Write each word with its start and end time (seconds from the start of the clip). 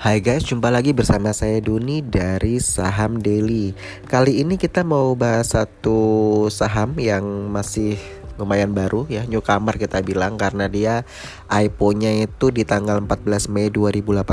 Hai 0.00 0.24
guys, 0.24 0.48
jumpa 0.48 0.72
lagi 0.72 0.96
bersama 0.96 1.28
saya 1.36 1.60
Duni 1.60 2.00
dari 2.00 2.56
Saham 2.56 3.20
Daily. 3.20 3.76
Kali 4.08 4.40
ini 4.40 4.56
kita 4.56 4.80
mau 4.80 5.12
bahas 5.12 5.52
satu 5.52 6.48
saham 6.48 6.96
yang 6.96 7.20
masih 7.52 8.00
lumayan 8.40 8.72
baru 8.72 9.04
ya, 9.12 9.28
newcomer 9.28 9.76
kita 9.76 10.00
bilang 10.00 10.40
karena 10.40 10.72
dia 10.72 11.04
IPO-nya 11.52 12.16
itu 12.16 12.48
di 12.48 12.64
tanggal 12.64 12.96
14 13.04 13.52
Mei 13.52 13.68
2018 13.68 14.24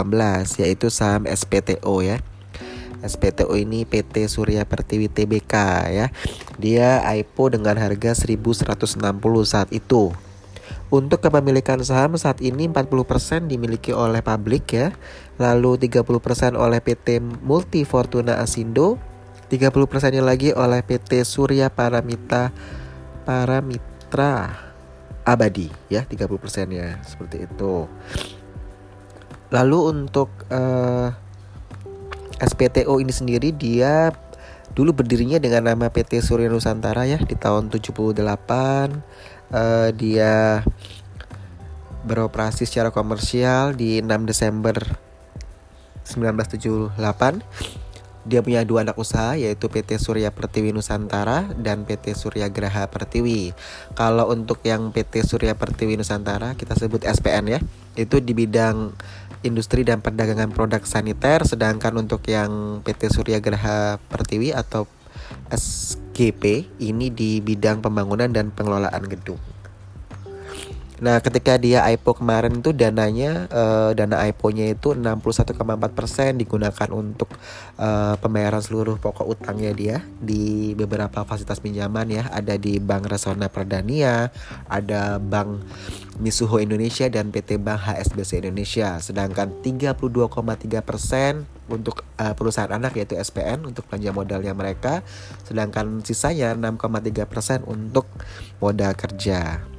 yaitu 0.64 0.88
saham 0.88 1.28
SPTO 1.28 2.00
ya. 2.00 2.24
SPTO 3.04 3.52
ini 3.60 3.84
PT 3.84 4.24
Surya 4.32 4.64
Pertiwi 4.64 5.12
Tbk 5.12 5.54
ya. 5.92 6.08
Dia 6.56 7.04
IPO 7.12 7.60
dengan 7.60 7.76
harga 7.76 8.16
1160 8.16 9.04
saat 9.44 9.68
itu. 9.76 10.16
Untuk 10.88 11.20
kepemilikan 11.20 11.84
saham 11.84 12.16
saat 12.16 12.40
ini 12.40 12.72
40% 12.72 13.52
dimiliki 13.52 13.92
oleh 13.92 14.24
publik 14.24 14.72
ya. 14.72 14.96
Lalu 15.38 15.90
30% 15.90 16.58
oleh 16.58 16.82
PT 16.82 17.22
Multi 17.22 17.86
Fortuna 17.86 18.42
Asindo, 18.42 18.98
30%-nya 19.48 20.26
lagi 20.26 20.50
oleh 20.52 20.82
PT 20.82 21.22
Surya 21.24 21.70
Paramita 21.70 22.50
Paramitra 23.24 24.66
Abadi 25.28 25.70
ya, 25.94 26.04
30%-nya 26.04 27.06
seperti 27.06 27.46
itu. 27.46 27.86
Lalu 29.54 29.80
untuk 29.94 30.34
uh, 30.52 31.08
eh, 31.08 32.48
SPTO 32.48 33.00
ini 33.00 33.14
sendiri 33.14 33.56
dia 33.56 34.12
dulu 34.76 34.94
berdirinya 34.94 35.40
dengan 35.40 35.74
nama 35.74 35.88
PT 35.90 36.20
Surya 36.22 36.52
Nusantara 36.52 37.08
ya 37.08 37.18
di 37.18 37.34
tahun 37.34 37.72
78 37.72 38.14
uh, 38.22 39.90
dia 39.96 40.62
beroperasi 42.06 42.64
secara 42.68 42.92
komersial 42.94 43.74
di 43.74 44.00
6 44.00 44.30
Desember 44.30 45.07
1978 46.08 46.96
dia 48.28 48.44
punya 48.44 48.68
dua 48.68 48.84
anak 48.84 49.00
usaha 49.00 49.40
yaitu 49.40 49.72
PT 49.72 49.96
Surya 50.04 50.36
Pertiwi 50.36 50.76
Nusantara 50.76 51.48
dan 51.56 51.88
PT 51.88 52.12
Surya 52.12 52.52
Graha 52.52 52.92
Pertiwi. 52.92 53.56
Kalau 53.96 54.28
untuk 54.28 54.60
yang 54.68 54.92
PT 54.92 55.24
Surya 55.24 55.56
Pertiwi 55.56 55.96
Nusantara 55.96 56.54
kita 56.60 56.76
sebut 56.76 57.08
SPN 57.08 57.46
ya, 57.48 57.60
itu 57.96 58.20
di 58.20 58.36
bidang 58.36 58.92
industri 59.48 59.88
dan 59.88 60.04
perdagangan 60.04 60.52
produk 60.52 60.84
saniter 60.84 61.48
sedangkan 61.48 61.96
untuk 61.96 62.20
yang 62.28 62.84
PT 62.84 63.16
Surya 63.16 63.40
Graha 63.40 63.96
Pertiwi 64.12 64.52
atau 64.52 64.92
SGP 65.48 66.68
ini 66.84 67.08
di 67.08 67.40
bidang 67.40 67.80
pembangunan 67.80 68.28
dan 68.28 68.52
pengelolaan 68.52 69.08
gedung. 69.08 69.40
Nah, 70.98 71.22
ketika 71.22 71.62
dia 71.62 71.86
IPO 71.94 72.26
kemarin 72.26 72.58
itu 72.58 72.74
dananya 72.74 73.46
uh, 73.54 73.94
dana 73.94 74.18
IPO-nya 74.34 74.74
itu 74.74 74.98
61,4% 74.98 75.62
digunakan 76.42 76.90
untuk 76.90 77.30
uh, 77.78 78.18
pembayaran 78.18 78.66
seluruh 78.66 78.98
pokok 78.98 79.30
utangnya 79.30 79.78
dia 79.78 80.02
di 80.18 80.74
beberapa 80.74 81.22
fasilitas 81.22 81.62
pinjaman 81.62 82.10
ya, 82.10 82.26
ada 82.34 82.58
di 82.58 82.82
Bank 82.82 83.14
Resona 83.14 83.46
Perdania, 83.46 84.34
ada 84.66 85.22
Bank 85.22 85.62
Misuho 86.18 86.58
Indonesia 86.58 87.06
dan 87.14 87.30
PT 87.30 87.62
Bank 87.62 87.94
HSBC 87.94 88.42
Indonesia. 88.42 88.98
Sedangkan 88.98 89.54
32,3% 89.62 90.02
untuk 91.70 92.10
uh, 92.18 92.34
perusahaan 92.34 92.74
anak 92.74 92.98
yaitu 92.98 93.14
SPN 93.22 93.70
untuk 93.70 93.86
belanja 93.86 94.10
modalnya 94.18 94.58
mereka, 94.58 95.06
sedangkan 95.46 96.02
sisanya 96.02 96.58
6,3% 96.58 97.70
untuk 97.70 98.10
modal 98.58 98.98
kerja. 98.98 99.77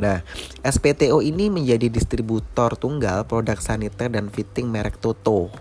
Nah, 0.00 0.24
SPTO 0.64 1.20
ini 1.20 1.52
menjadi 1.52 1.92
distributor 1.92 2.74
tunggal 2.74 3.28
produk 3.28 3.60
saniter 3.60 4.08
dan 4.08 4.32
fitting 4.32 4.72
merek 4.72 4.96
Toto. 4.96 5.52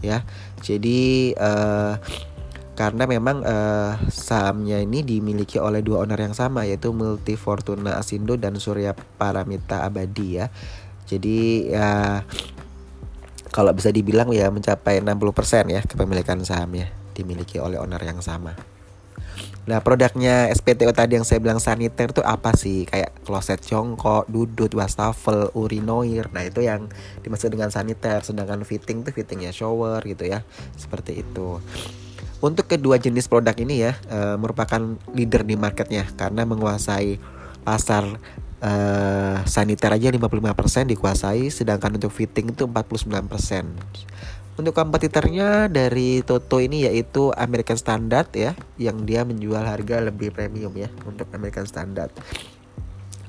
Ya. 0.00 0.24
Jadi 0.64 1.36
uh, 1.36 2.00
karena 2.74 3.06
memang 3.06 3.46
uh, 3.46 3.94
sahamnya 4.10 4.82
ini 4.82 5.06
dimiliki 5.06 5.62
oleh 5.62 5.78
dua 5.84 6.02
owner 6.02 6.18
yang 6.18 6.34
sama 6.34 6.66
yaitu 6.66 6.90
Multi 6.90 7.38
Fortuna 7.38 8.00
Asindo 8.00 8.34
dan 8.34 8.58
Surya 8.58 8.96
Paramita 8.96 9.86
Abadi 9.86 10.42
ya. 10.42 10.50
Jadi 11.06 11.70
ya 11.70 12.24
kalau 13.54 13.70
bisa 13.70 13.94
dibilang 13.94 14.34
ya 14.34 14.50
mencapai 14.50 14.98
60% 14.98 15.70
ya 15.70 15.80
kepemilikan 15.86 16.42
sahamnya 16.42 16.90
dimiliki 17.14 17.62
oleh 17.62 17.78
owner 17.78 18.02
yang 18.02 18.18
sama. 18.18 18.73
Nah 19.64 19.80
produknya 19.80 20.52
SPTO 20.52 20.92
tadi 20.92 21.16
yang 21.16 21.24
saya 21.24 21.40
bilang 21.40 21.56
saniter 21.56 22.12
itu 22.12 22.20
apa 22.20 22.52
sih? 22.52 22.84
Kayak 22.84 23.16
kloset 23.24 23.64
jongkok, 23.64 24.28
dudut, 24.28 24.68
wastafel, 24.76 25.48
urinoir. 25.56 26.28
Nah 26.36 26.44
itu 26.44 26.60
yang 26.60 26.92
dimaksud 27.24 27.48
dengan 27.48 27.72
saniter. 27.72 28.20
Sedangkan 28.20 28.60
fitting 28.68 29.00
tuh 29.00 29.16
fittingnya 29.16 29.56
shower 29.56 30.04
gitu 30.04 30.28
ya. 30.28 30.44
Seperti 30.76 31.24
itu. 31.24 31.64
Untuk 32.44 32.68
kedua 32.68 33.00
jenis 33.00 33.24
produk 33.24 33.56
ini 33.56 33.88
ya 33.88 33.96
e, 34.04 34.36
merupakan 34.36 35.00
leader 35.16 35.48
di 35.48 35.56
marketnya 35.56 36.04
karena 36.12 36.44
menguasai 36.44 37.16
pasar 37.64 38.04
e, 38.60 38.72
saniter 39.48 39.96
aja 39.96 40.12
55% 40.12 40.92
dikuasai 40.92 41.48
sedangkan 41.48 41.96
untuk 41.96 42.12
fitting 42.12 42.52
itu 42.52 42.68
49%. 42.68 43.32
Untuk 44.54 44.70
kompetitornya 44.70 45.66
dari 45.66 46.22
Toto 46.22 46.62
ini 46.62 46.86
yaitu 46.86 47.34
American 47.34 47.74
Standard 47.74 48.30
ya, 48.30 48.54
yang 48.78 49.02
dia 49.02 49.26
menjual 49.26 49.66
harga 49.66 49.98
lebih 49.98 50.30
premium 50.30 50.70
ya 50.78 50.86
untuk 51.02 51.26
American 51.34 51.66
Standard. 51.66 52.14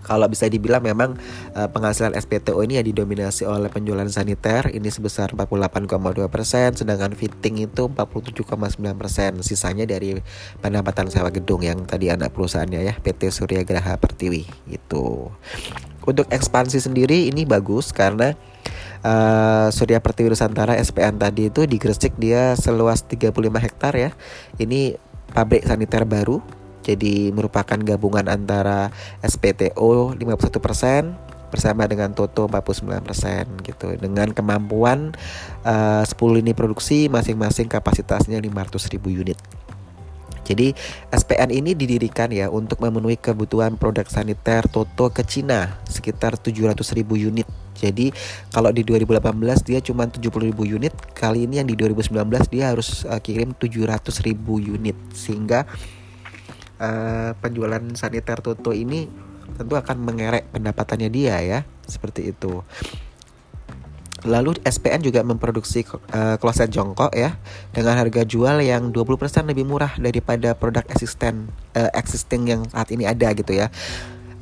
Kalau 0.05 0.29
bisa 0.29 0.45
dibilang 0.45 0.85
memang 0.85 1.17
uh, 1.57 1.65
penghasilan 1.65 2.13
SPTO 2.13 2.61
ini 2.61 2.77
ya 2.77 2.85
didominasi 2.85 3.49
oleh 3.49 3.73
penjualan 3.73 4.05
saniter 4.05 4.69
ini 4.69 4.93
sebesar 4.93 5.33
48,2%, 5.33 6.85
sedangkan 6.85 7.17
fitting 7.17 7.65
itu 7.65 7.89
47,9%. 7.89 9.41
Sisanya 9.41 9.89
dari 9.89 10.21
pendapatan 10.61 11.09
sewa 11.09 11.33
gedung 11.33 11.65
yang 11.65 11.89
tadi 11.89 12.13
anak 12.13 12.37
perusahaannya 12.37 12.85
ya 12.85 12.93
PT 13.01 13.33
Surya 13.33 13.65
Graha 13.65 13.97
Pertiwi 13.97 14.45
itu. 14.69 15.33
Untuk 16.05 16.29
ekspansi 16.29 16.77
sendiri 16.85 17.33
ini 17.33 17.49
bagus 17.49 17.89
karena 17.89 18.37
uh, 19.05 19.67
Surya 19.69 20.01
Pertiwi 20.01 20.33
Nusantara 20.33 20.73
SPN 20.81 21.21
tadi 21.21 21.53
itu 21.53 21.69
di 21.69 21.77
Gresik 21.77 22.17
dia 22.17 22.57
seluas 22.57 23.05
35 23.05 23.31
hektar 23.61 23.93
ya. 23.93 24.11
Ini 24.57 24.97
pabrik 25.31 25.63
saniter 25.69 26.03
baru. 26.09 26.41
Jadi 26.85 27.33
merupakan 27.33 27.77
gabungan 27.81 28.29
antara 28.29 28.93
SPTO 29.25 30.13
51% 30.13 31.49
bersama 31.49 31.89
dengan 31.89 32.13
Toto 32.13 32.45
49% 32.45 33.65
gitu 33.65 33.95
dengan 33.97 34.29
kemampuan 34.29 35.15
uh, 35.65 36.03
10 36.05 36.13
lini 36.37 36.53
produksi 36.53 37.09
masing-masing 37.09 37.65
kapasitasnya 37.71 38.37
500.000 38.37 39.01
unit. 39.07 39.64
Jadi 40.45 40.77
SPN 41.09 41.49
ini 41.49 41.73
didirikan 41.73 42.29
ya 42.29 42.53
untuk 42.53 42.79
memenuhi 42.79 43.17
kebutuhan 43.17 43.81
produk 43.81 44.05
saniter 44.05 44.69
Toto 44.69 45.09
ke 45.09 45.25
Cina 45.25 45.81
sekitar 45.89 46.37
700 46.37 46.85
ribu 46.93 47.17
unit. 47.17 47.49
Jadi 47.75 48.13
kalau 48.53 48.71
di 48.71 48.87
2018 48.87 49.67
dia 49.67 49.79
cuma 49.83 50.07
70 50.07 50.21
ribu 50.47 50.63
unit, 50.63 50.95
kali 51.11 51.43
ini 51.43 51.59
yang 51.59 51.67
di 51.67 51.75
2019 51.75 52.15
dia 52.53 52.71
harus 52.71 53.03
uh, 53.03 53.19
kirim 53.19 53.51
700 53.51 53.99
ribu 54.23 54.61
unit 54.61 54.95
sehingga 55.11 55.67
uh, 56.79 57.35
penjualan 57.41 57.83
saniter 57.97 58.39
Toto 58.39 58.71
ini 58.71 59.09
tentu 59.55 59.75
akan 59.75 59.97
mengerek 60.01 60.51
pendapatannya 60.55 61.09
dia 61.11 61.35
ya 61.41 61.59
seperti 61.83 62.31
itu. 62.31 62.63
Lalu 64.25 64.57
SPN 64.65 65.05
juga 65.05 65.21
memproduksi 65.21 65.85
uh, 65.85 66.35
kloset 66.41 66.73
jongkok 66.73 67.13
ya 67.13 67.37
dengan 67.69 67.93
harga 67.93 68.25
jual 68.25 68.57
yang 68.65 68.89
20% 68.89 69.45
lebih 69.45 69.69
murah 69.69 69.93
daripada 70.01 70.57
produk 70.57 70.81
existing 70.89 71.45
uh, 71.77 71.93
existing 71.93 72.49
yang 72.49 72.61
saat 72.73 72.89
ini 72.89 73.05
ada 73.05 73.29
gitu 73.37 73.53
ya. 73.53 73.69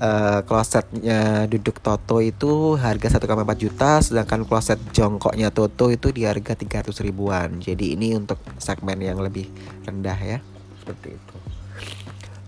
Uh, 0.03 0.43
klosetnya 0.43 1.47
duduk 1.47 1.79
Toto 1.79 2.19
itu 2.19 2.75
harga 2.75 3.23
1,4 3.23 3.23
juta 3.55 4.03
sedangkan 4.03 4.43
kloset 4.43 4.75
jongkoknya 4.91 5.47
Toto 5.47 5.87
itu 5.91 6.15
di 6.15 6.23
harga 6.23 6.55
300 6.55 6.91
ribuan. 7.03 7.59
Jadi 7.59 7.99
ini 7.99 8.15
untuk 8.15 8.39
segmen 8.63 9.03
yang 9.03 9.19
lebih 9.19 9.51
rendah 9.83 10.19
ya. 10.19 10.39
Seperti 10.79 11.19
itu. 11.19 11.35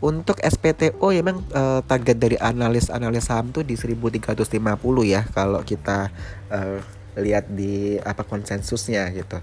Untuk 0.04 0.38
SPTO 0.44 1.08
ya 1.16 1.24
memang 1.24 1.44
uh, 1.56 1.80
target 1.84 2.20
dari 2.20 2.38
analis-analis 2.40 3.28
saham 3.28 3.50
tuh 3.56 3.64
di 3.64 3.80
1350 3.80 4.60
ya 5.08 5.24
kalau 5.32 5.64
kita 5.64 6.12
uh, 6.52 6.78
lihat 7.16 7.52
di 7.52 7.98
apa 8.04 8.24
konsensusnya 8.28 9.10
gitu. 9.16 9.40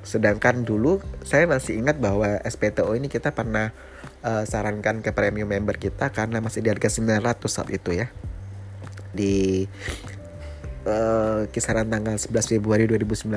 Sedangkan 0.00 0.64
dulu 0.64 1.00
saya 1.24 1.44
masih 1.44 1.80
ingat 1.80 2.00
bahwa 2.00 2.40
SPTO 2.44 2.96
ini 2.96 3.12
kita 3.12 3.36
pernah 3.36 3.72
uh, 4.24 4.44
sarankan 4.48 5.04
ke 5.04 5.12
premium 5.12 5.48
member 5.48 5.76
kita 5.76 6.08
karena 6.10 6.40
masih 6.40 6.64
di 6.64 6.68
harga 6.72 6.88
900 6.88 7.20
saat 7.46 7.68
itu 7.68 7.92
ya. 7.92 8.08
Di 9.12 9.66
uh, 10.88 11.44
kisaran 11.52 11.88
tanggal 11.88 12.16
11 12.16 12.56
Februari 12.56 12.88
2019 12.88 13.28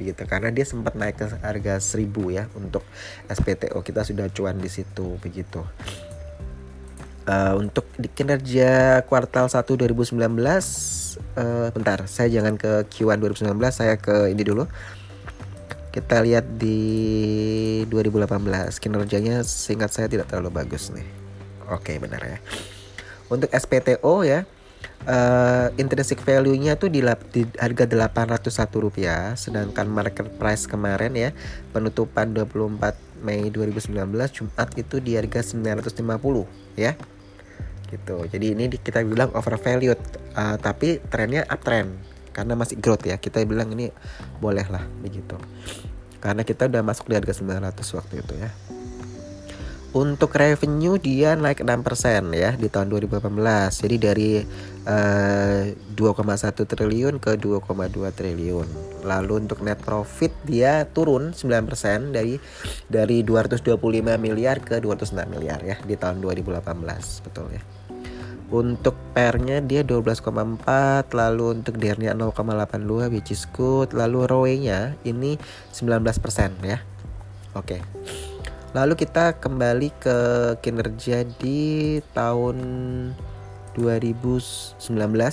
begitu 0.00 0.22
karena 0.24 0.48
dia 0.52 0.64
sempat 0.64 0.96
naik 0.96 1.16
ke 1.20 1.26
harga 1.44 1.74
1000 1.80 2.08
ya 2.32 2.44
untuk 2.56 2.84
SPTO 3.28 3.80
kita 3.84 4.06
sudah 4.06 4.26
cuan 4.32 4.56
di 4.56 4.70
situ 4.72 5.20
begitu. 5.20 5.60
Uh, 7.26 7.58
untuk 7.58 7.82
di 7.98 8.06
kinerja 8.06 9.02
kuartal 9.10 9.50
1 9.50 9.58
2019 9.66 10.14
uh, 11.34 11.74
bentar 11.74 12.06
saya 12.06 12.30
jangan 12.30 12.54
ke 12.54 12.86
Q1 12.86 13.18
2019 13.18 13.50
saya 13.74 13.98
ke 13.98 14.30
ini 14.30 14.46
dulu. 14.46 14.70
Kita 15.90 16.22
lihat 16.22 16.60
di 16.60 17.82
2018 17.88 18.78
kinerjanya 18.78 19.42
singkat 19.42 19.90
saya 19.90 20.06
tidak 20.06 20.30
terlalu 20.30 20.54
bagus 20.54 20.94
nih. 20.94 21.08
Oke 21.72 21.98
benar 21.98 22.22
ya. 22.22 22.38
Untuk 23.26 23.50
SPTO 23.50 24.22
ya 24.22 24.46
uh, 25.06 25.68
intrinsic 25.78 26.20
value-nya 26.22 26.76
tuh 26.76 26.90
di, 26.90 27.00
di 27.32 27.42
harga 27.58 27.84
801 27.86 28.84
rupiah 28.84 29.34
sedangkan 29.38 29.86
market 29.88 30.26
price 30.38 30.66
kemarin 30.66 31.12
ya 31.14 31.30
penutupan 31.70 32.34
24 32.34 33.24
Mei 33.24 33.48
2019 33.48 33.96
Jumat 34.30 34.68
itu 34.76 35.00
di 35.00 35.16
harga 35.16 35.40
950 35.40 36.76
ya 36.76 36.92
gitu. 37.90 38.26
Jadi 38.26 38.54
ini 38.54 38.70
kita 38.70 39.02
bilang 39.06 39.32
overvalued 39.34 39.98
uh, 40.34 40.56
tapi 40.58 41.02
trennya 41.10 41.46
uptrend. 41.46 41.94
Karena 42.36 42.52
masih 42.52 42.76
growth 42.76 43.08
ya 43.08 43.16
kita 43.16 43.40
bilang 43.48 43.72
ini 43.72 43.88
boleh 44.38 44.66
lah 44.68 44.84
begitu. 45.00 45.40
Karena 46.20 46.44
kita 46.44 46.68
udah 46.68 46.82
masuk 46.84 47.08
di 47.08 47.14
harga 47.16 47.32
900 47.32 47.96
waktu 47.96 48.14
itu 48.20 48.34
ya 48.36 48.50
untuk 49.96 50.36
revenue 50.36 51.00
dia 51.00 51.32
naik 51.32 51.64
6% 51.64 52.28
ya 52.36 52.52
di 52.52 52.68
tahun 52.68 52.92
2018 52.92 53.32
jadi 53.80 53.96
dari 53.96 54.30
uh, 54.84 55.72
eh, 55.72 55.96
2,1 55.96 56.52
triliun 56.68 57.16
ke 57.16 57.40
2,2 57.40 57.64
triliun. 58.12 58.68
Lalu 59.08 59.32
untuk 59.48 59.64
net 59.64 59.80
profit 59.80 60.36
dia 60.44 60.84
turun 60.84 61.32
9% 61.32 62.12
dari 62.12 62.36
dari 62.92 63.24
225 63.24 63.72
miliar 64.20 64.60
ke 64.60 64.84
206 64.84 65.16
miliar 65.32 65.64
ya 65.64 65.80
di 65.80 65.96
tahun 65.96 66.20
2018 66.20 66.60
betul 67.24 67.48
ya. 67.56 67.64
Untuk 68.46 68.94
pernya 69.16 69.58
dia 69.64 69.82
12,4 69.82 70.22
lalu 71.10 71.44
untuk 71.50 71.74
DR-nya 71.80 72.14
0,82 72.14 73.10
which 73.10 73.32
is 73.32 73.48
good. 73.50 73.90
Lalu 73.96 74.28
ROE-nya 74.28 74.94
ini 75.08 75.40
19% 75.72 76.62
ya. 76.62 76.78
Oke 77.56 77.80
lalu 78.76 78.92
kita 78.92 79.40
kembali 79.40 79.88
ke 79.96 80.18
kinerja 80.60 81.24
di 81.40 81.96
tahun 82.12 82.56
2019 83.72 84.76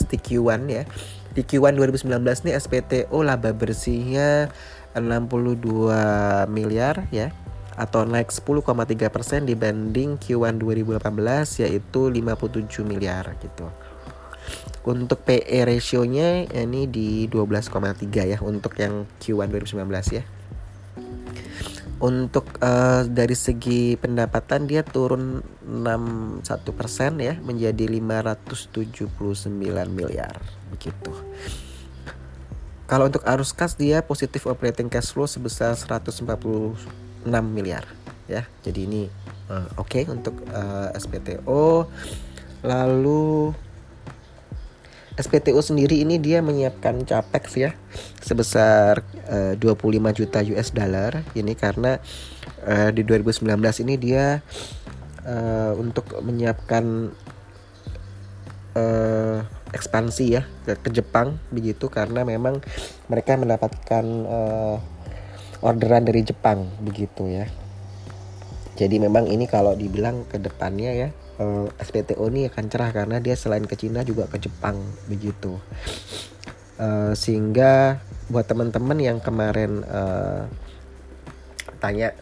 di 0.08 0.18
Q1 0.24 0.62
ya 0.72 0.88
di 1.36 1.44
Q1 1.44 1.76
2019 1.76 2.24
nih 2.24 2.56
SPTO 2.56 3.20
laba 3.20 3.52
bersihnya 3.52 4.48
62 4.96 6.48
miliar 6.48 7.04
ya 7.12 7.36
atau 7.76 8.08
naik 8.08 8.32
10,3% 8.32 9.44
dibanding 9.44 10.16
Q1 10.22 10.62
2018 10.64 11.68
yaitu 11.68 12.02
57 12.14 12.86
miliar 12.88 13.34
gitu. 13.44 13.68
Untuk 14.88 15.26
PE 15.26 15.68
rasionya 15.68 16.46
ini 16.48 16.86
di 16.86 17.26
12,3 17.28 18.08
ya 18.24 18.38
untuk 18.40 18.78
yang 18.78 19.10
Q1 19.20 19.48
2019 19.52 19.90
ya. 20.16 20.24
Untuk 22.04 22.60
uh, 22.60 23.08
dari 23.08 23.32
segi 23.32 23.96
pendapatan 23.96 24.68
dia 24.68 24.84
turun 24.84 25.40
61% 25.64 26.44
ya 27.24 27.40
menjadi 27.40 27.88
579 27.88 29.48
miliar 29.88 30.36
begitu. 30.68 31.16
Kalau 32.92 33.08
untuk 33.08 33.24
arus 33.24 33.56
kas 33.56 33.80
dia 33.80 34.04
positif 34.04 34.44
operating 34.52 34.92
cash 34.92 35.16
flow 35.16 35.32
sebesar 35.32 35.80
140 35.80 36.28
6 37.24 37.32
miliar 37.48 37.88
ya. 38.28 38.44
Jadi 38.68 38.80
ini 38.84 39.08
uh, 39.48 39.72
oke 39.80 39.88
okay 39.88 40.04
untuk 40.12 40.44
uh, 40.52 40.92
eh, 40.92 41.00
SPTO. 41.00 41.88
Lalu 42.68 43.56
SPTO 45.14 45.62
sendiri 45.62 46.02
ini 46.02 46.18
dia 46.18 46.42
menyiapkan 46.42 47.06
capex 47.06 47.44
ya 47.54 47.72
sebesar 48.22 49.06
uh, 49.30 49.54
25 49.62 50.18
juta 50.18 50.40
US 50.42 50.74
dollar 50.74 51.22
ini 51.38 51.54
karena 51.54 52.02
uh, 52.66 52.90
di 52.90 53.06
2019 53.06 53.46
ini 53.86 53.96
dia 54.02 54.42
uh, 55.22 55.74
untuk 55.78 56.18
menyiapkan 56.18 57.14
uh, 58.74 59.38
ekspansi 59.74 60.26
ya 60.34 60.44
ke, 60.66 60.78
ke 60.82 60.90
Jepang 60.90 61.38
begitu 61.54 61.90
karena 61.94 62.26
memang 62.26 62.62
mereka 63.06 63.38
mendapatkan 63.38 64.06
uh, 64.26 64.78
orderan 65.62 66.04
dari 66.06 66.26
Jepang 66.26 66.68
begitu 66.82 67.30
ya. 67.30 67.46
Jadi 68.74 68.98
memang 68.98 69.30
ini 69.30 69.46
kalau 69.46 69.78
dibilang 69.78 70.26
ke 70.26 70.42
depannya 70.42 70.92
ya 70.98 71.10
uh, 71.40 71.70
eh, 71.70 71.84
SPTO 71.84 72.30
ini 72.30 72.50
akan 72.50 72.66
cerah 72.70 72.92
karena 72.94 73.18
dia 73.18 73.34
selain 73.34 73.66
ke 73.66 73.78
Cina 73.80 74.06
juga 74.06 74.30
ke 74.30 74.38
Jepang 74.42 74.78
begitu. 75.08 75.58
Uh, 76.78 77.14
sehingga 77.14 78.02
buat 78.34 78.50
teman-teman 78.50 78.98
yang 78.98 79.18
kemarin 79.22 79.86
uh, 79.86 80.50
tanya 81.78 82.18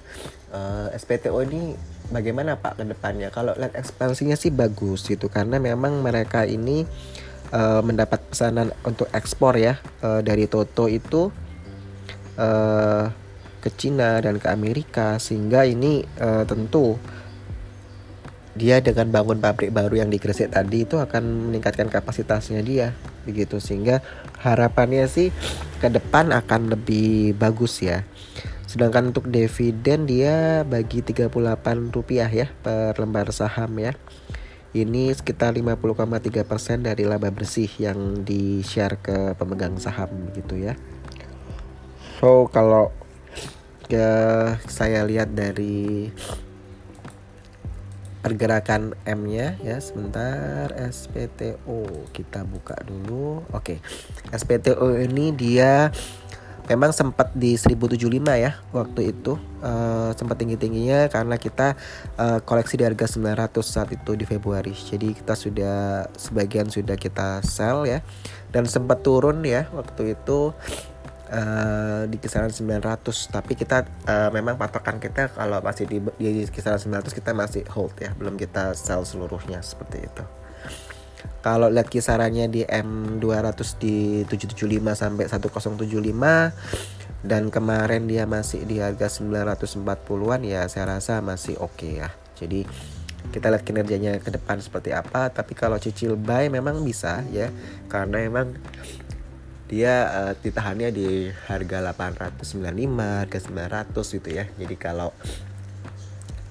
uh, 0.52 0.92
SPTO 0.92 1.40
ini 1.48 1.76
bagaimana 2.12 2.60
Pak 2.60 2.82
ke 2.82 2.84
depannya? 2.84 3.32
Kalau 3.32 3.56
lihat 3.56 3.74
ekspansinya 3.80 4.36
sih 4.36 4.52
bagus 4.52 5.08
gitu 5.08 5.32
karena 5.32 5.58
memang 5.58 6.04
mereka 6.04 6.44
ini 6.44 6.84
uh, 7.56 7.80
mendapat 7.80 8.20
pesanan 8.28 8.76
untuk 8.84 9.08
ekspor 9.16 9.56
ya 9.56 9.80
uh, 10.04 10.20
dari 10.20 10.52
Toto 10.52 10.92
itu 10.92 11.32
uh, 12.36 13.06
ke 13.62 13.70
Cina 13.78 14.18
dan 14.20 14.42
ke 14.42 14.50
Amerika 14.50 15.22
sehingga 15.22 15.64
ini 15.64 16.02
uh, 16.18 16.44
tentu 16.50 16.98
dia 18.52 18.84
dengan 18.84 19.08
bangun 19.08 19.40
pabrik 19.40 19.72
baru 19.72 20.04
yang 20.04 20.10
di 20.12 20.20
Gresik 20.20 20.52
tadi 20.52 20.84
itu 20.84 21.00
akan 21.00 21.52
meningkatkan 21.52 21.88
kapasitasnya 21.88 22.60
dia 22.60 22.92
begitu 23.24 23.64
sehingga 23.64 24.04
harapannya 24.44 25.08
sih 25.08 25.32
ke 25.80 25.88
depan 25.88 26.36
akan 26.36 26.76
lebih 26.76 27.38
bagus 27.40 27.80
ya. 27.80 28.04
Sedangkan 28.68 29.12
untuk 29.12 29.28
dividen 29.28 30.08
dia 30.08 30.64
bagi 30.68 31.04
38 31.04 31.32
rupiah 31.92 32.28
ya 32.28 32.48
per 32.64 33.00
lembar 33.00 33.32
saham 33.32 33.72
ya. 33.80 33.96
Ini 34.72 35.12
sekitar 35.12 35.52
50,3% 35.60 36.88
dari 36.88 37.04
laba 37.04 37.28
bersih 37.28 37.68
yang 37.76 38.24
di-share 38.24 38.96
ke 39.04 39.36
pemegang 39.36 39.76
saham 39.76 40.32
gitu 40.32 40.56
ya. 40.56 40.80
So 42.24 42.48
kalau 42.48 42.96
ya 43.92 44.56
saya 44.72 45.04
lihat 45.04 45.36
dari 45.36 46.08
pergerakan 48.22 48.94
M-nya 49.04 49.58
ya 49.66 49.82
sebentar 49.82 50.70
SPTO 50.78 52.10
kita 52.14 52.46
buka 52.46 52.78
dulu. 52.86 53.42
Oke. 53.52 53.82
SPTO 54.30 54.98
ini 55.02 55.34
dia 55.34 55.90
memang 56.70 56.96
sempat 56.96 57.34
di 57.36 57.58
1075 57.58 58.00
ya 58.38 58.56
waktu 58.72 59.12
itu 59.12 59.36
uh, 59.60 60.16
sempat 60.16 60.40
tinggi-tingginya 60.40 61.12
karena 61.12 61.36
kita 61.36 61.76
uh, 62.16 62.40
koleksi 62.46 62.80
di 62.80 62.88
harga 62.88 63.12
900 63.12 63.60
saat 63.60 63.90
itu 63.92 64.16
di 64.16 64.24
Februari. 64.24 64.72
Jadi 64.72 65.18
kita 65.18 65.34
sudah 65.36 66.08
sebagian 66.16 66.72
sudah 66.72 66.96
kita 66.96 67.44
sell 67.44 67.84
ya 67.90 68.00
dan 68.54 68.70
sempat 68.70 69.04
turun 69.04 69.42
ya 69.44 69.68
waktu 69.74 70.16
itu 70.16 70.56
uh, 71.32 72.04
di 72.06 72.20
kisaran 72.20 72.52
900 72.52 73.32
tapi 73.32 73.56
kita 73.56 73.88
uh, 74.06 74.30
memang 74.36 74.60
patokan 74.60 75.00
kita 75.00 75.32
kalau 75.32 75.64
masih 75.64 75.88
di, 75.88 75.98
di 76.20 76.44
kisaran 76.52 76.78
900 76.78 77.16
kita 77.16 77.32
masih 77.32 77.64
hold 77.72 77.96
ya. 77.98 78.12
Belum 78.20 78.36
kita 78.36 78.76
sell 78.76 79.08
seluruhnya 79.08 79.64
seperti 79.64 80.06
itu. 80.06 80.24
Kalau 81.42 81.74
lihat 81.74 81.90
kisarannya 81.90 82.54
di 82.54 82.62
M200 82.62 83.82
di 83.82 84.22
775 84.30 84.62
sampai 84.94 85.26
1075 85.26 87.26
dan 87.26 87.54
kemarin 87.54 88.10
dia 88.10 88.26
masih 88.26 88.66
di 88.66 88.82
harga 88.82 89.10
940-an 89.10 90.42
ya 90.42 90.66
saya 90.70 90.98
rasa 90.98 91.22
masih 91.22 91.58
oke 91.58 91.82
okay 91.82 92.06
ya. 92.06 92.10
Jadi 92.38 92.66
kita 93.30 93.54
lihat 93.54 93.64
kinerjanya 93.66 94.18
ke 94.18 94.34
depan 94.34 94.58
seperti 94.62 94.94
apa. 94.94 95.30
Tapi 95.30 95.54
kalau 95.54 95.78
cicil 95.78 96.18
buy 96.18 96.50
memang 96.50 96.82
bisa 96.82 97.22
ya 97.30 97.54
karena 97.90 98.26
memang 98.26 98.58
dia 99.72 100.12
uh, 100.12 100.34
ditahannya 100.36 100.92
di 100.92 101.32
harga 101.48 101.96
895 101.96 102.44
harga 103.00 103.40
900 103.40 104.16
gitu 104.20 104.30
ya. 104.30 104.46
Jadi 104.60 104.76
kalau 104.76 105.16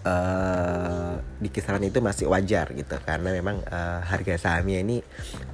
uh, 0.09 1.21
di 1.37 1.49
kisaran 1.53 1.85
itu 1.85 2.01
masih 2.01 2.33
wajar 2.33 2.73
gitu. 2.73 2.97
Karena 3.05 3.29
memang 3.37 3.61
uh, 3.69 4.01
harga 4.01 4.41
sahamnya 4.41 4.81
ini 4.81 5.05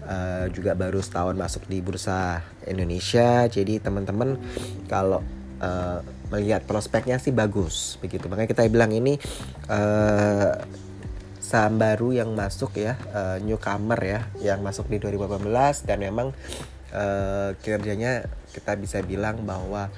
uh, 0.06 0.46
juga 0.54 0.78
baru 0.78 1.02
setahun 1.02 1.34
masuk 1.34 1.66
di 1.66 1.82
bursa 1.82 2.46
Indonesia. 2.70 3.50
Jadi 3.50 3.82
teman-teman 3.82 4.38
kalau 4.86 5.26
uh, 5.58 5.98
melihat 6.30 6.62
prospeknya 6.70 7.18
sih 7.18 7.34
bagus 7.34 7.98
begitu. 7.98 8.30
Makanya 8.30 8.46
kita 8.46 8.62
bilang 8.70 8.94
ini 8.94 9.18
uh, 9.66 10.54
saham 11.42 11.78
baru 11.78 12.10
yang 12.10 12.30
masuk 12.34 12.74
ya 12.78 12.98
uh, 13.14 13.38
newcomer 13.38 13.98
ya 14.02 14.20
yang 14.42 14.66
masuk 14.66 14.90
di 14.90 14.98
2018 14.98 15.86
dan 15.86 15.98
memang 16.02 16.34
uh, 16.92 17.54
kinerjanya 17.62 18.26
kita 18.52 18.76
bisa 18.78 19.02
bilang 19.02 19.42
bahwa 19.42 19.88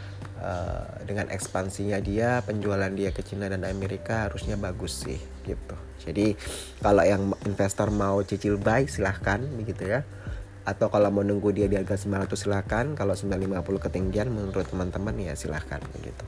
uh, 0.41 0.87
dengan 1.05 1.29
ekspansinya 1.29 1.99
dia 1.99 2.41
penjualan 2.47 2.91
dia 2.93 3.11
ke 3.11 3.25
Cina 3.25 3.51
dan 3.51 3.67
Amerika 3.67 4.31
harusnya 4.31 4.55
bagus 4.57 5.05
sih 5.05 5.21
gitu. 5.45 5.77
Jadi 6.05 6.39
kalau 6.81 7.03
yang 7.05 7.35
investor 7.45 7.91
mau 7.91 8.23
cicil 8.23 8.57
buy 8.57 8.87
silahkan 8.87 9.43
begitu 9.57 9.89
ya. 9.89 10.07
Atau 10.69 10.93
kalau 10.93 11.09
mau 11.09 11.25
nunggu 11.25 11.57
dia 11.57 11.65
di 11.65 11.81
harga 11.81 11.97
900 11.97 12.37
silahkan. 12.37 12.85
Kalau 12.93 13.17
950 13.17 13.65
ketinggian 13.89 14.29
menurut 14.29 14.69
teman-teman 14.69 15.17
ya 15.17 15.33
silahkan 15.33 15.81
gitu 16.05 16.25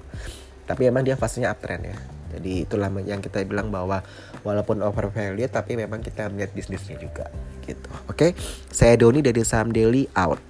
tapi 0.71 0.87
emang 0.87 1.02
dia 1.02 1.19
fasenya 1.19 1.50
uptrend 1.50 1.90
ya 1.90 1.99
jadi 2.30 2.52
itulah 2.66 2.88
yang 3.02 3.18
kita 3.18 3.42
bilang 3.44 3.68
bahwa 3.68 4.00
walaupun 4.46 4.80
over 4.80 5.10
value 5.10 5.50
tapi 5.50 5.75
memang 5.75 6.00
kita 6.00 6.30
melihat 6.30 6.54
bisnisnya 6.54 6.96
juga 6.96 7.26
gitu 7.66 7.90
oke 8.06 8.14
okay? 8.14 8.30
saya 8.70 8.94
Doni 8.96 9.20
dari 9.20 9.42
saham 9.42 9.75
daily 9.75 10.06
out 10.14 10.40